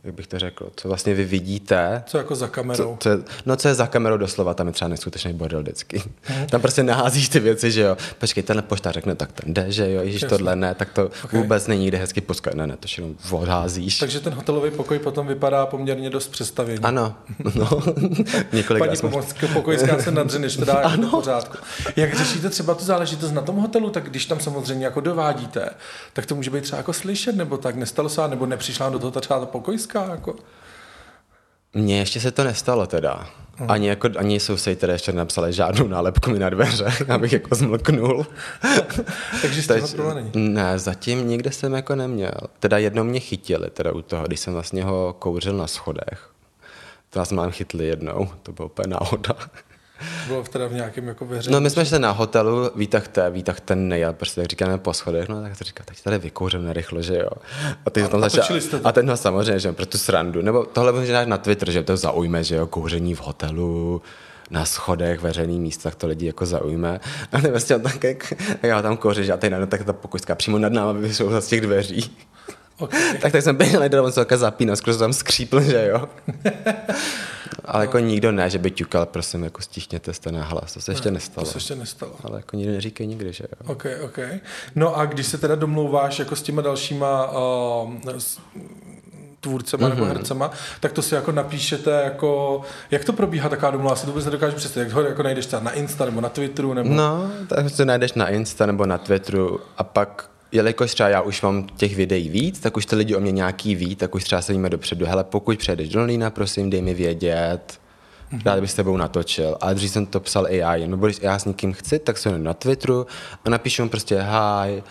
jak 0.05 0.15
bych 0.15 0.27
to 0.27 0.39
řekl, 0.39 0.71
co 0.77 0.89
vlastně 0.89 1.15
vy 1.15 1.25
vidíte. 1.25 2.03
Co 2.07 2.19
jako 2.19 2.35
za 2.35 2.49
kamerou? 2.49 2.97
Co, 2.97 2.99
co 3.01 3.09
je, 3.09 3.19
no 3.47 3.57
co 3.57 3.69
je 3.69 3.75
za 3.75 3.87
kamerou 3.87 4.17
doslova, 4.17 4.55
tam 4.55 4.67
je 4.67 4.73
třeba 4.73 4.89
neskutečný 4.89 5.33
bordel 5.33 5.61
vždycky. 5.63 6.03
Hmm. 6.23 6.47
Tam 6.47 6.61
prostě 6.61 6.83
naházíš 6.83 7.29
ty 7.29 7.41
věci, 7.41 7.71
že 7.73 7.81
jo. 7.81 7.97
Počkej, 8.19 8.43
tenhle 8.43 8.63
pošta 8.63 8.93
řekne, 8.93 9.15
tak 9.15 9.33
ten 9.33 9.55
jde, 9.55 9.73
že 9.73 9.93
jo, 9.93 10.03
ježíš 10.03 10.25
tohle 10.29 10.57
ne, 10.57 10.75
tak 10.75 10.93
to 10.93 11.11
okay. 11.25 11.41
vůbec 11.41 11.67
není 11.67 11.83
nikde 11.83 11.99
hezky 11.99 12.21
poskat, 12.21 12.55
ne, 12.55 12.67
ne, 12.67 12.77
to 12.77 12.89
všechno 12.89 13.11
odházíš. 13.31 13.99
Takže 13.99 14.21
ten 14.21 14.33
hotelový 14.33 14.71
pokoj 14.71 14.99
potom 14.99 15.27
vypadá 15.27 15.67
poměrně 15.67 16.11
dost 16.11 16.29
přestavěný. 16.29 16.83
Ano, 16.83 17.15
no. 17.55 17.69
Několik 18.53 18.85
Paní 18.85 18.97
jsme... 18.97 19.11
pokojská 19.53 20.03
se 20.03 20.11
nadřeneš, 20.11 20.57
to 20.57 20.65
dá 20.65 20.73
jako 20.73 20.89
ano. 20.89 21.11
pořádku. 21.11 21.57
Jak 21.97 22.15
řešíte 22.15 22.51
třeba 22.51 22.75
tu 22.75 22.85
záležitost 22.85 23.33
na 23.33 23.43
tom 23.43 23.57
hotelu, 23.57 23.91
tak 23.91 24.11
když 24.11 24.27
tam 24.27 24.41
samozřejmě 24.41 24.85
jako 24.85 25.01
dovádíte, 25.01 25.71
tak 26.13 26.27
to 26.27 26.35
může 26.35 26.51
být 26.51 26.63
třeba 26.63 26.77
jako 26.77 26.93
slyšet, 26.93 27.37
nebo 27.37 27.57
tak 27.57 27.77
nestalo 27.77 28.09
se, 28.09 28.29
nebo 28.29 28.47
nepřišla 28.47 28.89
do 28.89 28.99
toho 28.99 29.21
třeba 29.21 29.41
ta 29.41 29.47
pokojská, 29.47 29.94
jako? 30.01 30.35
Mně 31.75 31.99
ještě 31.99 32.21
se 32.21 32.31
to 32.31 32.45
nestalo 32.45 32.87
teda. 32.87 33.27
Hmm. 33.57 33.71
Ani, 33.71 33.89
jako, 33.89 34.09
ani 34.17 34.41
sousedi 34.41 34.77
teda 34.77 34.93
ještě 34.93 35.13
napsali 35.13 35.53
žádnou 35.53 35.87
nálepku 35.89 36.31
mi 36.31 36.39
na 36.39 36.51
dveře, 36.51 36.87
abych 37.09 37.33
jako 37.33 37.55
zmlknul. 37.55 38.27
Takže 39.43 39.63
jste 39.63 39.81
Teď? 39.81 39.97
Ne, 40.35 40.79
zatím 40.79 41.29
nikde 41.29 41.53
jsem 41.53 41.73
jako 41.73 41.95
neměl. 41.95 42.41
Teda 42.59 42.79
jednou 42.79 43.05
mě 43.05 43.21
chytili, 43.21 43.71
teda 43.71 43.93
u 43.93 44.03
toho, 44.03 44.27
když 44.27 44.41
jsem 44.41 44.53
vlastně 44.53 44.85
ho 44.85 45.17
kouřil 45.19 45.57
na 45.57 45.67
schodech. 45.67 46.31
To 47.11 47.19
nás 47.19 47.33
mám 47.33 47.51
chytli 47.51 47.87
jednou, 47.87 48.29
to 48.43 48.53
bylo 48.53 48.67
úplně 48.67 48.89
náhoda. 48.89 49.35
Bylo 50.27 50.43
teda 50.43 50.67
v 50.67 50.73
nějakém 50.73 51.09
jako 51.09 51.27
veřejném... 51.27 51.53
No 51.53 51.61
my 51.61 51.71
jsme 51.71 51.87
šli 51.87 51.99
na 51.99 52.11
hotelu, 52.11 52.71
výtah 52.77 53.09
té, 53.09 53.31
výtah 53.31 53.61
ten 53.61 53.89
nejel, 53.89 54.13
prostě 54.13 54.41
tak 54.41 54.51
říkáme 54.51 54.79
po 54.79 54.95
schodech, 54.95 55.29
no 55.29 55.43
tak 55.43 55.59
to 55.59 55.65
říká, 55.65 55.85
tak 55.87 55.97
tady 56.01 56.19
vykouřím 56.19 56.71
rychle, 56.71 57.03
že 57.03 57.17
jo. 57.17 57.31
A, 57.87 57.91
ty 57.91 58.03
a, 58.03 58.09
tam 58.09 58.21
začal, 58.21 58.59
a 58.85 58.93
ten 58.93 59.07
no 59.07 59.17
samozřejmě, 59.17 59.59
že 59.59 59.73
pro 59.73 59.87
tu 59.87 59.99
srandu, 59.99 60.43
nebo 60.43 60.65
tohle 60.65 60.93
může 60.93 61.27
na 61.27 61.39
Twitter, 61.39 61.71
že 61.71 61.83
to 61.83 61.97
zaujme, 61.97 62.45
že 62.45 62.57
jo, 62.57 62.67
kouření 62.67 63.15
v 63.15 63.21
hotelu, 63.21 64.03
na 64.51 64.65
schodech, 64.65 65.21
veřejných 65.21 65.61
místech, 65.61 65.95
to 65.95 66.07
lidi 66.07 66.27
jako 66.27 66.47
zaujme. 66.47 67.01
A 67.33 67.39
vlastně 67.39 67.79
tak, 67.79 68.05
jak, 68.05 68.35
já 68.63 68.83
tam 68.83 68.97
kouřím, 68.97 69.33
a 69.33 69.37
teď 69.37 69.53
tak 69.69 69.85
ta 69.85 69.93
pokojská 69.93 70.35
přímo 70.35 70.59
nad 70.59 70.73
náma 70.73 70.93
vyšlo 70.93 71.41
z 71.41 71.47
těch 71.47 71.61
dveří. 71.61 72.17
Okay. 72.79 73.19
tak 73.19 73.33
tak 73.33 73.43
jsem 73.43 73.57
běžel 73.57 73.81
najdel, 73.81 74.05
on 74.05 74.13
se 74.13 74.27
zapínal, 74.35 74.77
skoro 74.77 74.97
tam 74.97 75.13
skřípl, 75.13 75.61
že 75.61 75.89
jo. 75.91 76.09
Ale 77.65 77.85
jako 77.85 77.99
nikdo 77.99 78.33
ne, 78.33 78.51
že 78.51 78.59
by 78.59 78.71
ťukal, 78.71 79.07
prosím, 79.07 79.45
jako 79.45 79.63
stichněte 79.63 80.13
jste 80.13 80.33
na 80.33 80.45
hlas. 80.45 80.75
To 80.75 80.81
se 80.81 80.93
ještě 80.93 81.11
ne, 81.11 81.15
nestalo. 81.15 81.45
To 81.47 81.53
se 81.53 81.57
ještě 81.57 81.75
nestalo. 81.75 82.13
Ale 82.25 82.39
jako 82.39 82.57
nikdo 82.57 82.73
neříkej 82.73 83.07
nikdy, 83.07 83.33
že 83.33 83.45
jo. 83.45 83.73
Ok, 83.73 83.87
ok. 84.05 84.19
No 84.75 84.97
a 84.97 85.05
když 85.05 85.27
se 85.27 85.39
teda 85.39 85.55
domlouváš 85.55 86.19
jako 86.19 86.37
s 86.37 86.43
těma 86.43 86.63
dalšíma 86.63 87.33
uh, 87.33 87.93
s 88.19 88.39
tvůrcema 89.41 89.87
mm-hmm. 89.87 89.91
nebo 89.91 90.05
mhm. 90.05 90.15
hercema, 90.15 90.51
tak 90.81 90.93
to 90.93 91.03
si 91.03 91.15
jako 91.15 91.33
napíšete 91.33 91.91
jako, 91.91 92.61
jak 92.91 93.05
to 93.05 93.13
probíhá 93.13 93.49
taková 93.49 93.71
domluva, 93.71 93.97
si 93.97 94.07
to 94.07 94.11
vůbec 94.11 94.25
nedokážu 94.25 94.57
představit, 94.57 94.87
jak 94.87 94.95
ho 94.95 95.03
jako 95.03 95.23
najdeš 95.23 95.47
třeba 95.47 95.63
na 95.63 95.71
Insta 95.71 96.05
nebo 96.05 96.21
na 96.21 96.29
Twitteru 96.29 96.75
nebo... 96.75 96.95
No, 96.95 97.31
tak 97.49 97.71
se 97.71 97.85
najdeš 97.85 98.13
na 98.13 98.29
Insta 98.29 98.67
nebo 98.67 98.87
na 98.87 98.99
Twitteru 98.99 99.61
a 99.77 99.85
pak 99.85 100.31
jelikož 100.55 100.95
třeba 100.95 101.09
já 101.09 101.21
už 101.21 101.43
mám 101.43 101.67
těch 101.77 101.97
videí 101.97 102.29
víc, 102.29 102.61
tak 102.61 102.77
už 102.77 102.87
ty 102.87 102.97
lidi 102.97 103.17
o 103.17 103.21
mě 103.21 103.33
nějaký 103.33 103.75
ví, 103.75 103.97
tak 103.97 104.15
už 104.15 104.25
třeba 104.25 104.43
se 104.43 104.53
víme 104.53 104.71
dopředu. 104.71 105.07
Hele, 105.07 105.25
pokud 105.25 105.59
přejdeš 105.59 105.89
do 105.89 105.99
Londýna, 105.99 106.31
prosím, 106.31 106.71
dej 106.71 106.83
mi 106.83 106.95
vědět, 106.95 107.81
mm-hmm. 108.33 108.41
rád 108.45 108.61
bych 108.61 108.71
s 108.71 108.75
tebou 108.75 108.97
natočil. 108.97 109.57
Ale 109.61 109.75
dřív 109.75 109.91
jsem 109.91 110.07
to 110.07 110.21
psal 110.21 110.47
AI, 110.47 110.89
nebo 110.89 111.07
když 111.07 111.19
já 111.23 111.39
s 111.39 111.45
někým 111.45 111.73
chci, 111.73 111.99
tak 111.99 112.19
se 112.19 112.39
na 112.39 112.55
Twitteru 112.55 113.07
a 113.45 113.51
napíšu 113.51 113.83
mu 113.83 113.89
prostě 113.89 114.23
hi, 114.23 114.83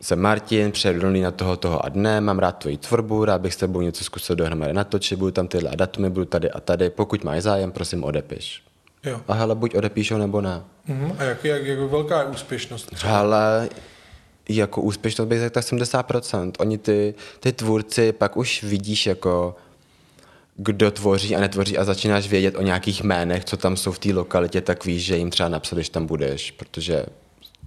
jsem 0.00 0.20
Martin, 0.20 0.72
přijedu 0.72 1.00
do 1.00 1.06
Londýna 1.06 1.30
toho, 1.30 1.56
toho 1.56 1.84
a 1.84 1.88
dne, 1.88 2.20
mám 2.20 2.38
rád 2.38 2.52
tvoji 2.52 2.76
tvorbu, 2.76 3.24
rád 3.24 3.40
bych 3.40 3.54
s 3.54 3.56
tebou 3.56 3.80
něco 3.80 4.04
zkusil 4.04 4.36
dohromady 4.36 4.72
natočit, 4.72 5.18
budu 5.18 5.30
tam 5.30 5.48
tyhle 5.48 5.70
datumy, 5.76 6.10
budu 6.10 6.24
tady 6.24 6.50
a 6.50 6.60
tady, 6.60 6.90
pokud 6.90 7.24
máš 7.24 7.42
zájem, 7.42 7.72
prosím 7.72 8.04
odepiš. 8.04 8.62
Jo. 9.04 9.20
A 9.28 9.34
hele, 9.34 9.54
buď 9.54 9.74
odepíšou, 9.74 10.18
nebo 10.18 10.40
ne. 10.40 10.62
Mm-hmm. 10.88 11.14
A 11.18 11.22
jak, 11.22 11.44
jak, 11.44 11.66
jak 11.66 11.78
velká 11.78 12.20
je 12.20 12.26
úspěšnost? 12.26 12.92
Hele, 13.02 13.68
jako 14.48 14.82
úspěšnost 14.82 15.28
bych 15.28 15.40
řekl 15.40 15.54
tak 15.54 15.64
70%. 15.64 16.52
Oni 16.58 16.78
ty, 16.78 17.14
ty 17.40 17.52
tvůrci 17.52 18.12
pak 18.12 18.36
už 18.36 18.62
vidíš 18.62 19.06
jako 19.06 19.56
kdo 20.56 20.90
tvoří 20.90 21.36
a 21.36 21.40
netvoří 21.40 21.78
a 21.78 21.84
začínáš 21.84 22.28
vědět 22.28 22.56
o 22.56 22.62
nějakých 22.62 23.04
jménech, 23.04 23.44
co 23.44 23.56
tam 23.56 23.76
jsou 23.76 23.92
v 23.92 23.98
té 23.98 24.12
lokalitě, 24.12 24.60
tak 24.60 24.84
víš, 24.84 25.04
že 25.04 25.16
jim 25.16 25.30
třeba 25.30 25.48
napsat, 25.48 25.76
když 25.76 25.88
tam 25.88 26.06
budeš, 26.06 26.50
protože 26.50 27.06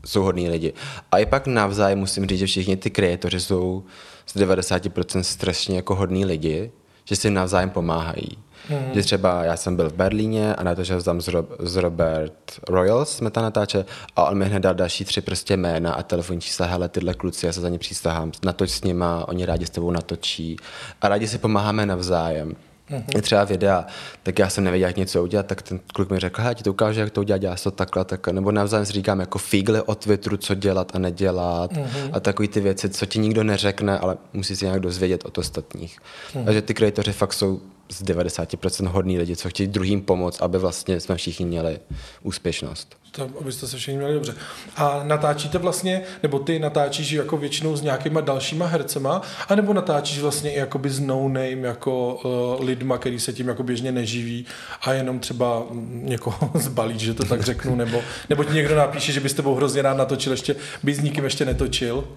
jsou 0.06 0.24
hodní 0.24 0.50
lidi. 0.50 0.74
A 1.12 1.18
i 1.18 1.26
pak 1.26 1.48
navzájem 1.48 2.00
musím 2.00 2.26
říct, 2.26 2.40
že 2.40 2.46
všichni 2.46 2.78
ty 2.78 2.90
kreatoři 2.90 3.40
jsou 3.40 3.84
z 4.26 4.36
90% 4.36 5.20
strašně 5.20 5.76
jako 5.76 5.96
hodní 5.96 6.26
lidi, 6.26 6.72
že 7.06 7.16
si 7.16 7.30
navzájem 7.30 7.70
pomáhají. 7.70 8.38
Mm. 8.70 8.94
Že 8.94 9.02
třeba 9.02 9.44
já 9.44 9.58
jsem 9.58 9.76
byl 9.76 9.90
v 9.90 9.94
Berlíně 9.94 10.56
a 10.56 10.64
natočil 10.64 11.02
tam 11.02 11.22
z, 11.22 11.28
Rob, 11.28 11.50
z 11.60 11.76
Robert 11.76 12.34
Royals, 12.70 13.10
jsme 13.10 13.32
tam 13.32 13.44
natáče, 13.44 13.86
a 14.16 14.26
on 14.26 14.38
mi 14.38 14.46
hned 14.46 14.60
dal 14.60 14.76
další 14.76 15.06
tři 15.06 15.22
prostě 15.22 15.58
jména 15.58 15.94
a 15.94 16.04
telefonní 16.04 16.42
čísla, 16.42 16.66
hele, 16.66 16.90
tyhle 16.90 17.14
kluci, 17.14 17.46
já 17.46 17.54
se 17.54 17.62
za 17.62 17.70
ně 17.70 17.80
přísahám, 17.80 18.32
natoč 18.46 18.70
s 18.70 18.84
nima, 18.84 19.28
oni 19.28 19.46
rádi 19.46 19.66
s 19.66 19.70
tebou 19.70 19.92
natočí 19.92 20.58
a 21.02 21.10
rádi 21.10 21.28
si 21.28 21.38
pomáháme 21.38 21.86
navzájem. 21.86 22.56
Mm-hmm. 22.90 23.22
třeba 23.22 23.44
videa, 23.44 23.86
tak 24.24 24.40
já 24.40 24.50
jsem 24.50 24.64
nevěděl, 24.64 24.88
jak 24.88 24.98
něco 24.98 25.24
udělat, 25.24 25.46
tak 25.46 25.62
ten 25.62 25.80
kluk 25.94 26.10
mi 26.10 26.20
řekl, 26.20 26.42
já 26.42 26.54
ti 26.54 26.64
to 26.64 26.70
ukážu, 26.70 27.00
jak 27.00 27.10
to 27.10 27.22
udělat, 27.22 27.38
dělá 27.38 27.56
to 27.64 27.72
takhle, 27.72 28.06
tak, 28.06 28.28
nebo 28.28 28.52
navzájem 28.52 28.86
si 28.86 28.94
říkám 28.94 29.20
jako 29.20 29.38
figle 29.38 29.82
o 29.82 29.96
Twitteru, 29.96 30.38
co 30.38 30.56
dělat 30.56 30.92
a 30.96 31.00
nedělat 31.00 31.74
mm-hmm. 31.74 32.10
a 32.14 32.20
takový 32.20 32.48
ty 32.48 32.60
věci, 32.60 32.90
co 32.90 33.06
ti 33.06 33.20
nikdo 33.20 33.44
neřekne, 33.44 34.00
ale 34.00 34.18
musí 34.34 34.56
si 34.56 34.66
nějak 34.66 34.82
dozvědět 34.82 35.26
od 35.26 35.38
ostatních. 35.38 36.00
Mm-hmm. 36.00 36.46
Takže 36.46 36.62
ty 36.62 36.74
kreatoři 36.74 37.14
fakt 37.14 37.34
jsou 37.34 37.62
z 37.90 38.04
90% 38.04 38.88
hodní 38.88 39.18
lidi, 39.18 39.36
co 39.36 39.50
chtějí 39.50 39.68
druhým 39.68 40.02
pomoct, 40.02 40.42
aby 40.42 40.58
vlastně 40.58 41.00
jsme 41.00 41.16
všichni 41.16 41.46
měli 41.46 41.80
úspěšnost. 42.24 42.96
To, 43.12 43.30
abyste 43.42 43.68
se 43.68 43.78
všichni 43.78 43.98
měli 43.98 44.14
dobře. 44.14 44.36
A 44.76 45.02
natáčíte 45.04 45.58
vlastně, 45.58 46.02
nebo 46.24 46.40
ty 46.40 46.60
natáčíš 46.60 47.12
jako 47.12 47.38
většinou 47.38 47.76
s 47.76 47.82
nějakýma 47.82 48.22
dalšíma 48.22 48.66
hercema, 48.66 49.22
anebo 49.48 49.74
natáčíš 49.74 50.20
vlastně 50.20 50.52
i 50.52 50.60
jakoby 50.60 50.90
s 50.90 51.00
no 51.00 51.24
name, 51.24 51.68
jako 51.68 52.16
uh, 52.16 52.66
lidma, 52.66 52.98
který 52.98 53.20
se 53.20 53.34
tím 53.34 53.48
jako 53.48 53.64
běžně 53.64 53.92
neživí 53.92 54.46
a 54.82 54.94
jenom 54.94 55.20
třeba 55.20 55.64
někoho 55.90 56.52
zbalí, 56.60 57.00
že 57.00 57.14
to 57.14 57.26
tak 57.26 57.42
řeknu, 57.42 57.76
nebo, 57.76 58.02
nebo 58.30 58.44
ti 58.44 58.54
někdo 58.54 58.76
napíše, 58.76 59.12
že 59.12 59.20
by 59.20 59.30
s 59.30 59.34
tebou 59.34 59.56
hrozně 59.56 59.82
rád 59.82 59.98
natočil, 59.98 60.34
ještě 60.34 60.56
by 60.84 60.94
s 60.94 61.00
nikým 61.00 61.24
ještě 61.24 61.46
netočil. 61.46 62.08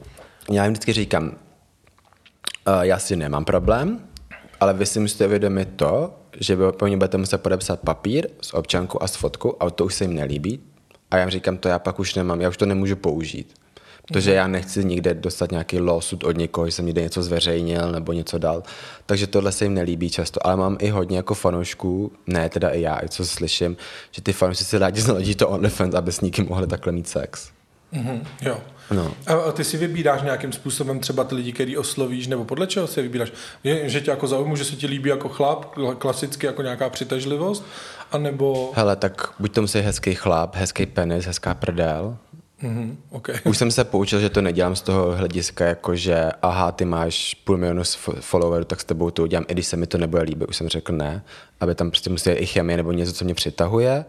Já 0.50 0.64
jim 0.64 0.72
vždycky 0.72 0.92
říkám, 0.92 1.24
uh, 1.24 1.32
já 2.82 2.98
si 2.98 3.16
nemám 3.16 3.44
problém, 3.44 4.00
ale 4.62 4.74
vy 4.74 4.86
si 4.86 5.00
musíte 5.00 5.28
vědomit 5.28 5.68
to, 5.76 6.14
že 6.40 6.56
vy 6.56 6.64
po 6.72 6.86
ní 6.86 6.96
budete 6.96 7.18
muset 7.18 7.38
podepsat 7.38 7.80
papír 7.80 8.28
s 8.40 8.54
občankou 8.54 9.02
a 9.02 9.06
s 9.08 9.16
fotkou 9.16 9.56
a 9.60 9.70
to 9.70 9.84
už 9.84 9.94
se 9.94 10.04
jim 10.04 10.14
nelíbí. 10.14 10.60
A 11.10 11.16
já 11.16 11.22
jim 11.22 11.30
říkám, 11.30 11.56
to 11.56 11.68
já 11.68 11.78
pak 11.78 11.98
už 11.98 12.14
nemám, 12.14 12.40
já 12.40 12.48
už 12.48 12.56
to 12.56 12.66
nemůžu 12.66 12.96
použít. 12.96 13.54
Protože 14.06 14.34
já 14.34 14.46
nechci 14.46 14.84
nikde 14.84 15.14
dostat 15.14 15.50
nějaký 15.50 15.80
lawsuit 15.80 16.24
od 16.24 16.36
někoho, 16.36 16.66
že 16.66 16.72
jsem 16.72 16.86
někde 16.86 17.02
něco 17.02 17.22
zveřejnil 17.22 17.92
nebo 17.92 18.12
něco 18.12 18.38
dal. 18.38 18.62
Takže 19.06 19.26
tohle 19.26 19.52
se 19.52 19.64
jim 19.64 19.74
nelíbí 19.74 20.10
často. 20.10 20.46
Ale 20.46 20.56
mám 20.56 20.76
i 20.80 20.88
hodně 20.88 21.16
jako 21.16 21.34
fanoušků, 21.34 22.12
ne 22.26 22.48
teda 22.48 22.70
i 22.70 22.80
já, 22.80 23.04
i 23.04 23.08
co 23.08 23.26
slyším, 23.26 23.76
že 24.10 24.22
ty 24.22 24.32
fanoušci 24.32 24.64
si 24.64 24.78
rádi 24.78 25.00
založí 25.10 25.34
to 25.34 25.48
OnlyFans, 25.48 25.94
aby 25.94 26.12
s 26.12 26.20
někým 26.20 26.48
mohli 26.48 26.66
takhle 26.66 26.92
mít 26.92 27.08
sex. 27.08 27.50
Mm-hmm, 27.92 28.20
jo. 28.42 28.58
No. 28.90 29.14
A 29.26 29.52
ty 29.52 29.64
si 29.64 29.76
vybíráš 29.76 30.22
nějakým 30.22 30.52
způsobem 30.52 31.00
třeba 31.00 31.24
ty 31.24 31.34
lidi, 31.34 31.52
který 31.52 31.76
oslovíš, 31.76 32.26
nebo 32.26 32.44
podle 32.44 32.66
čeho 32.66 32.86
si 32.86 33.00
je 33.00 33.02
vybíráš? 33.02 33.32
Je, 33.64 33.88
že 33.88 34.00
tě 34.00 34.10
jako 34.10 34.26
zaujmu, 34.26 34.56
že 34.56 34.64
se 34.64 34.76
ti 34.76 34.86
líbí 34.86 35.10
jako 35.10 35.28
chlap, 35.28 35.64
klasicky 35.98 36.46
jako 36.46 36.62
nějaká 36.62 36.90
přitažlivost, 36.90 37.64
anebo... 38.12 38.72
Hele, 38.74 38.96
tak 38.96 39.34
buď 39.38 39.52
to 39.52 39.60
musí 39.60 39.78
hezký 39.78 40.14
chlap, 40.14 40.56
hezký 40.56 40.86
penis, 40.86 41.26
hezká 41.26 41.54
prdel, 41.54 42.16
Mm-hmm, 42.62 42.96
okay. 43.10 43.36
Už 43.44 43.58
jsem 43.58 43.70
se 43.70 43.84
poučil, 43.84 44.20
že 44.20 44.30
to 44.30 44.42
nedělám 44.42 44.76
z 44.76 44.82
toho 44.82 45.16
hlediska, 45.16 45.64
jako 45.64 45.96
že 45.96 46.30
aha, 46.42 46.72
ty 46.72 46.84
máš 46.84 47.34
půl 47.34 47.56
milionu 47.56 47.82
followerů, 48.20 48.64
tak 48.64 48.80
s 48.80 48.84
tebou 48.84 49.10
to 49.10 49.22
udělám, 49.22 49.44
i 49.48 49.52
když 49.52 49.66
se 49.66 49.76
mi 49.76 49.86
to 49.86 49.98
nebude 49.98 50.22
líbit. 50.22 50.48
Už 50.48 50.56
jsem 50.56 50.68
řekl 50.68 50.92
ne, 50.92 51.22
aby 51.60 51.74
tam 51.74 51.90
prostě 51.90 52.10
musí 52.10 52.30
i 52.30 52.46
chemie 52.46 52.76
nebo 52.76 52.92
něco, 52.92 53.12
co 53.12 53.24
mě 53.24 53.34
přitahuje. 53.34 54.04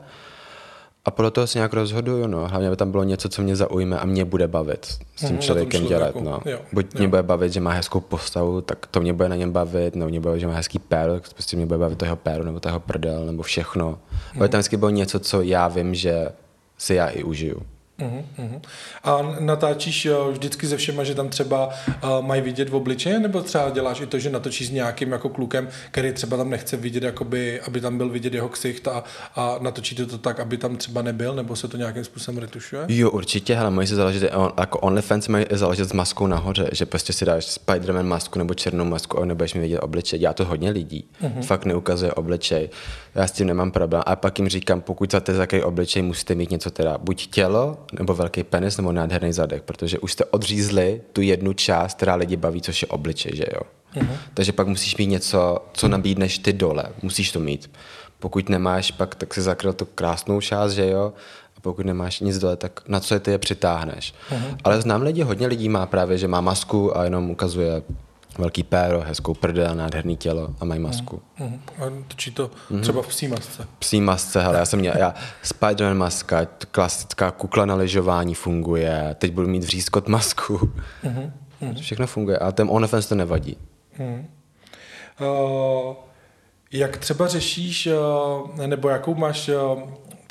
A 1.06 1.12
podle 1.12 1.32
toho 1.32 1.48
se 1.48 1.58
nějak 1.58 1.74
rozhoduju, 1.74 2.28
no. 2.28 2.48
Hlavně 2.48 2.70
by 2.70 2.76
tam 2.76 2.92
bylo 2.92 3.04
něco, 3.04 3.30
co 3.30 3.42
mě 3.42 3.56
zaujme 3.56 4.00
a 4.00 4.06
mě 4.06 4.26
bude 4.26 4.48
bavit 4.48 4.86
s 4.86 5.00
tím 5.16 5.36
mm, 5.36 5.40
člověkem 5.40 5.86
dělat, 5.86 6.16
no. 6.16 6.40
Jo, 6.46 6.60
Buď 6.74 6.86
jo. 6.86 7.00
mě 7.00 7.08
bude 7.08 7.24
bavit, 7.24 7.54
že 7.54 7.62
má 7.62 7.72
hezkou 7.72 8.00
postavu, 8.00 8.62
tak 8.62 8.86
to 8.86 9.02
mě 9.02 9.14
bude 9.14 9.30
na 9.30 9.36
něm 9.36 9.52
bavit, 9.52 9.96
nebo 9.96 10.10
mě 10.10 10.20
bude, 10.20 10.40
že 10.40 10.48
má 10.48 10.54
hezký 10.54 10.80
péro, 10.80 11.14
tak 11.14 11.34
prostě 11.34 11.58
mě 11.58 11.66
bude 11.66 11.80
bavit 11.80 11.98
toho 11.98 12.16
péro, 12.16 12.44
nebo 12.44 12.60
toho 12.60 12.80
prdel, 12.80 13.26
nebo 13.26 13.44
všechno. 13.44 13.90
Mm. 13.90 14.40
Ale 14.40 14.50
tam 14.50 14.60
vždycky 14.60 14.78
bylo 14.78 14.90
něco, 14.90 15.20
co 15.20 15.42
já 15.42 15.68
vím, 15.68 15.96
že 15.96 16.30
si 16.78 16.96
já 16.96 17.08
i 17.08 17.24
užiju. 17.24 17.62
Uh-huh, 18.00 18.62
A 19.04 19.36
natáčíš 19.40 20.08
vždycky 20.32 20.68
se 20.68 20.78
všema, 20.78 21.04
že 21.04 21.16
tam 21.16 21.30
třeba 21.30 21.68
uh, 21.68 22.26
mají 22.26 22.42
vidět 22.42 22.70
v 22.70 22.76
obličeji, 22.76 23.20
nebo 23.20 23.42
třeba 23.42 23.70
děláš 23.70 24.02
i 24.02 24.06
to, 24.06 24.20
že 24.20 24.30
natočíš 24.30 24.68
s 24.68 24.72
nějakým 24.72 25.12
jako 25.12 25.30
klukem, 25.30 25.68
který 25.92 26.14
třeba 26.14 26.38
tam 26.38 26.50
nechce 26.50 26.78
vidět, 26.78 27.04
jakoby, 27.04 27.62
aby 27.62 27.82
tam 27.82 27.98
byl 27.98 28.10
vidět 28.10 28.34
jeho 28.34 28.50
ksicht 28.50 28.88
a, 28.88 29.04
a 29.36 29.58
natočíte 29.62 30.06
to 30.06 30.18
tak, 30.18 30.40
aby 30.40 30.58
tam 30.58 30.78
třeba 30.78 31.02
nebyl, 31.02 31.36
nebo 31.36 31.56
se 31.56 31.68
to 31.68 31.78
nějakým 31.78 32.04
způsobem 32.04 32.42
retušuje? 32.42 32.86
Jo, 32.88 33.10
určitě, 33.10 33.58
ale 33.58 33.70
mají 33.70 33.88
se 33.88 33.96
založit, 33.96 34.30
on, 34.36 34.52
jako 34.60 34.80
OnlyFans 34.80 35.28
mají 35.28 35.46
založit 35.52 35.90
s 35.90 35.94
maskou 35.94 36.28
nahoře, 36.28 36.70
že 36.72 36.86
prostě 36.86 37.14
si 37.14 37.26
dáš 37.26 37.46
Spider-Man 37.46 38.06
masku 38.06 38.40
nebo 38.40 38.54
černou 38.54 38.86
masku 38.86 39.20
a 39.20 39.26
nebudeš 39.26 39.54
mi 39.54 39.62
vidět 39.62 39.80
obličej. 39.80 40.22
Já 40.22 40.34
to 40.34 40.46
hodně 40.46 40.70
lidí. 40.70 41.06
Uh-huh. 41.22 41.44
Fakt 41.44 41.66
neukazuje 41.66 42.14
obličej. 42.14 42.70
Já 43.16 43.28
s 43.28 43.32
tím 43.32 43.48
nemám 43.48 43.72
problém. 43.72 44.04
A 44.06 44.16
pak 44.16 44.40
jim 44.40 44.50
říkám, 44.50 44.82
pokud 44.82 45.10
chcete 45.10 45.34
za 45.34 45.48
obličej, 45.64 46.02
musíte 46.02 46.36
mít 46.36 46.52
něco 46.52 46.72
teda 46.72 46.98
buď 46.98 47.28
tělo, 47.28 47.78
nebo 47.94 48.14
velký 48.14 48.44
penis, 48.44 48.78
nebo 48.78 48.92
nádherný 48.92 49.34
zadek, 49.34 49.64
protože 49.64 50.00
už 50.00 50.12
jste 50.12 50.26
odřízli 50.26 51.02
tu 51.14 51.22
jednu 51.22 51.54
část, 51.54 51.98
která 51.98 52.16
lidi 52.16 52.36
baví, 52.36 52.62
což 52.62 52.82
je 52.82 52.88
obličej, 52.88 53.36
že 53.36 53.46
jo. 53.54 53.62
Uh-huh. 53.96 54.18
Takže 54.34 54.52
pak 54.52 54.68
musíš 54.68 54.98
mít 54.98 55.06
něco, 55.06 55.58
co 55.74 55.88
nabídneš 55.88 56.38
ty 56.38 56.54
dole. 56.54 56.84
Musíš 57.02 57.32
to 57.32 57.40
mít. 57.40 57.72
Pokud 58.20 58.50
nemáš, 58.50 58.92
pak 58.92 59.16
tak 59.16 59.34
si 59.34 59.42
zakryl 59.42 59.74
tu 59.74 59.86
krásnou 59.86 60.42
část, 60.42 60.72
že 60.72 60.90
jo. 60.90 61.14
A 61.58 61.60
pokud 61.62 61.86
nemáš 61.86 62.20
nic 62.20 62.40
dole, 62.40 62.56
tak 62.56 62.82
na 62.88 63.00
co 63.00 63.14
je 63.14 63.20
ty 63.20 63.32
je 63.32 63.38
přitáhneš. 63.38 64.14
Uh-huh. 64.32 64.58
Ale 64.64 64.82
znám 64.82 65.02
lidi, 65.02 65.22
hodně 65.22 65.48
lidí 65.48 65.70
má 65.70 65.86
právě, 65.86 66.18
že 66.18 66.28
má 66.28 66.42
masku 66.42 66.98
a 66.98 67.04
jenom 67.04 67.30
ukazuje 67.30 67.82
velký 68.38 68.64
péro, 68.64 69.02
hezkou 69.02 69.34
prdel, 69.34 69.76
nádherný 69.76 70.18
tělo 70.18 70.56
a 70.60 70.66
mají 70.66 70.82
masku. 70.82 71.22
Mm, 71.40 71.46
mm. 71.46 71.60
A 71.78 72.04
točí 72.08 72.32
to 72.32 72.52
mm. 72.70 72.82
třeba 72.82 73.02
v 73.02 73.08
psí 73.08 73.28
masce. 73.28 73.68
Psí 73.80 74.02
masce, 74.02 74.42
hele, 74.42 74.58
já 74.60 74.66
jsem 74.66 74.80
měl, 74.80 74.94
já, 74.98 75.14
Spider-Man 75.44 75.98
maska, 75.98 76.48
klasická 76.72 77.32
kukla 77.32 77.66
na 77.66 77.76
lyžování 77.76 78.36
funguje, 78.36 79.16
teď 79.20 79.32
budu 79.32 79.48
mít 79.48 79.64
vřízkot 79.64 80.08
masku. 80.08 80.72
Mm. 81.04 81.34
Mm. 81.62 81.76
Všechno 81.76 82.08
funguje, 82.08 82.38
ale 82.38 82.52
ten 82.52 82.68
OnlyFans 82.72 83.06
to 83.06 83.16
nevadí. 83.16 83.58
Mm. 84.00 84.28
Uh, 85.22 85.96
jak 86.72 86.98
třeba 86.98 87.28
řešíš, 87.28 87.88
uh, 87.88 88.68
nebo 88.68 88.90
jakou 88.90 89.16
máš 89.16 89.50
uh, 89.50 89.82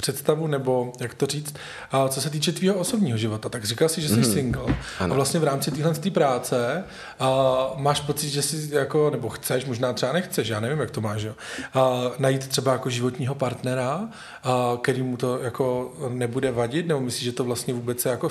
představu, 0.02 0.47
nebo 0.47 0.92
jak 1.00 1.14
to 1.14 1.26
říct, 1.26 1.54
a 1.90 2.09
co 2.09 2.21
se 2.21 2.30
týče 2.30 2.52
tvého 2.52 2.75
osobního 2.75 3.18
života, 3.18 3.49
tak 3.49 3.64
říkal 3.64 3.88
jsi, 3.88 4.00
že 4.00 4.09
jsi 4.09 4.16
mm. 4.16 4.25
single 4.25 4.75
ano. 4.99 5.12
a 5.12 5.14
vlastně 5.14 5.40
v 5.40 5.44
rámci 5.44 5.71
téhle 5.71 5.94
práce 6.11 6.85
a 7.21 7.30
máš 7.76 8.00
pocit, 8.00 8.28
že 8.28 8.42
jsi 8.42 8.68
jako, 8.75 9.11
nebo 9.11 9.28
chceš, 9.28 9.64
možná 9.64 9.92
třeba 9.92 10.12
nechceš, 10.12 10.49
já 10.49 10.61
nevím, 10.61 10.78
jak 10.78 10.90
to 10.90 11.00
máš, 11.00 11.23
jo, 11.23 11.35
a 11.75 12.11
najít 12.18 12.49
třeba 12.49 12.73
jako 12.73 12.90
životního 12.90 13.35
partnera, 13.35 14.09
a 14.44 14.78
který 14.82 15.02
mu 15.02 15.16
to 15.16 15.38
jako 15.38 15.94
nebude 16.09 16.50
vadit, 16.52 16.87
nebo 16.87 17.00
myslíš, 17.00 17.25
že 17.25 17.32
to 17.32 17.44
vlastně 17.44 17.75
vůbec 17.75 18.00
se 18.00 18.09
jako, 18.09 18.28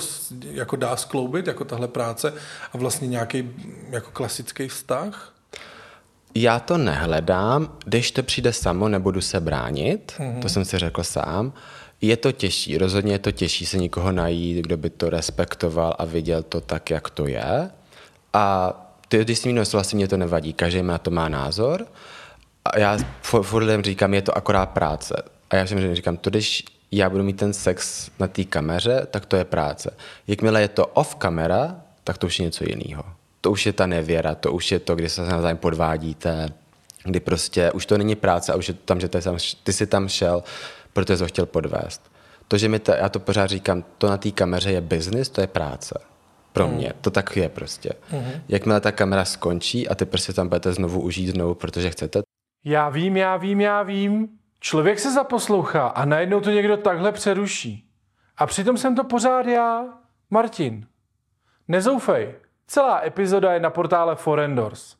jako 0.50 0.76
dá 0.76 0.96
skloubit, 0.96 1.46
jako 1.46 1.64
tahle 1.64 1.88
práce 1.88 2.34
a 2.72 2.78
vlastně 2.78 3.08
nějaký 3.08 3.50
jako 3.90 4.10
klasický 4.10 4.68
vztah? 4.68 5.32
Já 6.34 6.60
to 6.60 6.78
nehledám, 6.78 7.72
když 7.84 8.10
to 8.10 8.22
přijde 8.22 8.52
samo, 8.52 8.88
nebudu 8.88 9.20
se 9.20 9.40
bránit, 9.40 10.12
mm-hmm. 10.18 10.42
to 10.42 10.48
jsem 10.48 10.64
si 10.64 10.78
řekl 10.78 11.02
sám. 11.02 11.52
Je 12.00 12.16
to 12.16 12.32
těžší, 12.32 12.78
rozhodně 12.78 13.12
je 13.12 13.18
to 13.18 13.32
těžší 13.32 13.66
se 13.66 13.78
někoho 13.78 14.12
najít, 14.12 14.56
kdo 14.56 14.76
by 14.76 14.90
to 14.90 15.10
respektoval 15.10 15.96
a 15.98 16.04
viděl 16.04 16.42
to 16.42 16.60
tak, 16.60 16.90
jak 16.90 17.10
to 17.10 17.26
je. 17.26 17.70
A 18.32 18.74
ty, 19.08 19.24
když 19.24 19.38
s 19.38 19.44
ním 19.44 19.62
vlastně 19.72 19.96
mě 19.96 20.08
to 20.08 20.16
nevadí, 20.16 20.52
každý 20.52 20.82
na 20.82 20.98
to 20.98 21.10
má 21.10 21.28
názor. 21.28 21.86
A 22.64 22.78
já 22.78 22.98
furt 23.22 23.62
lidem 23.62 23.82
říkám, 23.82 24.14
je 24.14 24.22
to 24.22 24.36
akorát 24.36 24.66
práce. 24.66 25.22
A 25.50 25.56
já 25.56 25.64
všem 25.64 25.94
říkám, 25.94 26.16
to 26.16 26.30
když 26.30 26.64
já 26.92 27.10
budu 27.10 27.24
mít 27.24 27.36
ten 27.36 27.52
sex 27.52 28.10
na 28.18 28.28
té 28.28 28.44
kameře, 28.44 29.06
tak 29.10 29.26
to 29.26 29.36
je 29.36 29.44
práce. 29.44 29.96
Jakmile 30.26 30.60
je 30.60 30.68
to 30.68 30.86
off 30.86 31.14
kamera, 31.14 31.76
tak 32.04 32.18
to 32.18 32.26
už 32.26 32.38
je 32.38 32.44
něco 32.44 32.64
jiného. 32.68 33.04
To 33.42 33.50
už 33.50 33.66
je 33.66 33.72
ta 33.72 33.86
nevěra, 33.86 34.34
to 34.34 34.52
už 34.52 34.72
je 34.72 34.78
to, 34.78 34.94
kdy 34.94 35.08
se 35.08 35.22
navzájem 35.22 35.56
podvádíte, 35.56 36.48
kdy 37.04 37.20
prostě 37.20 37.72
už 37.72 37.86
to 37.86 37.98
není 37.98 38.14
práce 38.14 38.52
a 38.52 38.56
už 38.56 38.68
je 38.68 38.74
to 38.74 38.80
tam, 38.84 39.00
že 39.00 39.08
ty, 39.08 39.18
ty 39.62 39.72
jsi 39.72 39.86
tam 39.86 40.08
šel, 40.08 40.42
protože 40.92 41.16
jsi 41.16 41.22
ho 41.22 41.28
chtěl 41.28 41.46
podvést. 41.46 42.12
To, 42.48 42.58
že 42.58 42.68
mi 42.68 42.78
to, 42.78 42.92
já 42.92 43.08
to 43.08 43.20
pořád 43.20 43.46
říkám, 43.46 43.84
to 43.98 44.08
na 44.08 44.16
té 44.16 44.30
kameře 44.30 44.72
je 44.72 44.80
business, 44.80 45.28
to 45.28 45.40
je 45.40 45.46
práce. 45.46 45.98
Pro 46.52 46.68
mm. 46.68 46.74
mě. 46.74 46.92
To 47.00 47.10
tak 47.10 47.36
je 47.36 47.48
prostě. 47.48 47.90
Mm. 48.12 48.30
Jakmile 48.48 48.80
ta 48.80 48.92
kamera 48.92 49.24
skončí 49.24 49.88
a 49.88 49.94
ty 49.94 50.04
prostě 50.04 50.32
tam 50.32 50.48
budete 50.48 50.72
znovu 50.72 51.00
užít 51.00 51.28
znovu, 51.28 51.54
protože 51.54 51.90
chcete. 51.90 52.22
Já 52.64 52.88
vím, 52.88 53.16
já 53.16 53.36
vím, 53.36 53.60
já 53.60 53.82
vím. 53.82 54.28
Člověk 54.60 55.00
se 55.00 55.12
zaposlouchá 55.12 55.86
a 55.86 56.04
najednou 56.04 56.40
to 56.40 56.50
někdo 56.50 56.76
takhle 56.76 57.12
přeruší. 57.12 57.88
A 58.36 58.46
přitom 58.46 58.76
jsem 58.76 58.96
to 58.96 59.04
pořád 59.04 59.46
já, 59.46 59.84
Martin. 60.30 60.86
Nezoufej. 61.68 62.34
Celá 62.72 63.06
epizoda 63.06 63.52
je 63.52 63.60
na 63.60 63.70
portále 63.70 64.16
Forendors. 64.16 64.96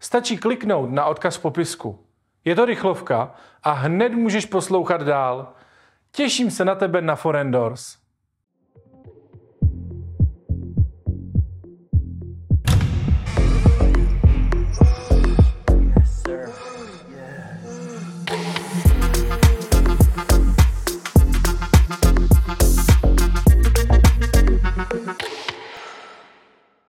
Stačí 0.00 0.38
kliknout 0.38 0.90
na 0.90 1.04
odkaz 1.06 1.36
v 1.36 1.40
popisku. 1.40 2.06
Je 2.44 2.54
to 2.54 2.64
rychlovka 2.64 3.34
a 3.62 3.72
hned 3.72 4.12
můžeš 4.12 4.46
poslouchat 4.46 5.02
dál. 5.02 5.52
Těším 6.12 6.50
se 6.50 6.64
na 6.64 6.74
tebe 6.74 7.02
na 7.02 7.16
Forendors. 7.16 7.96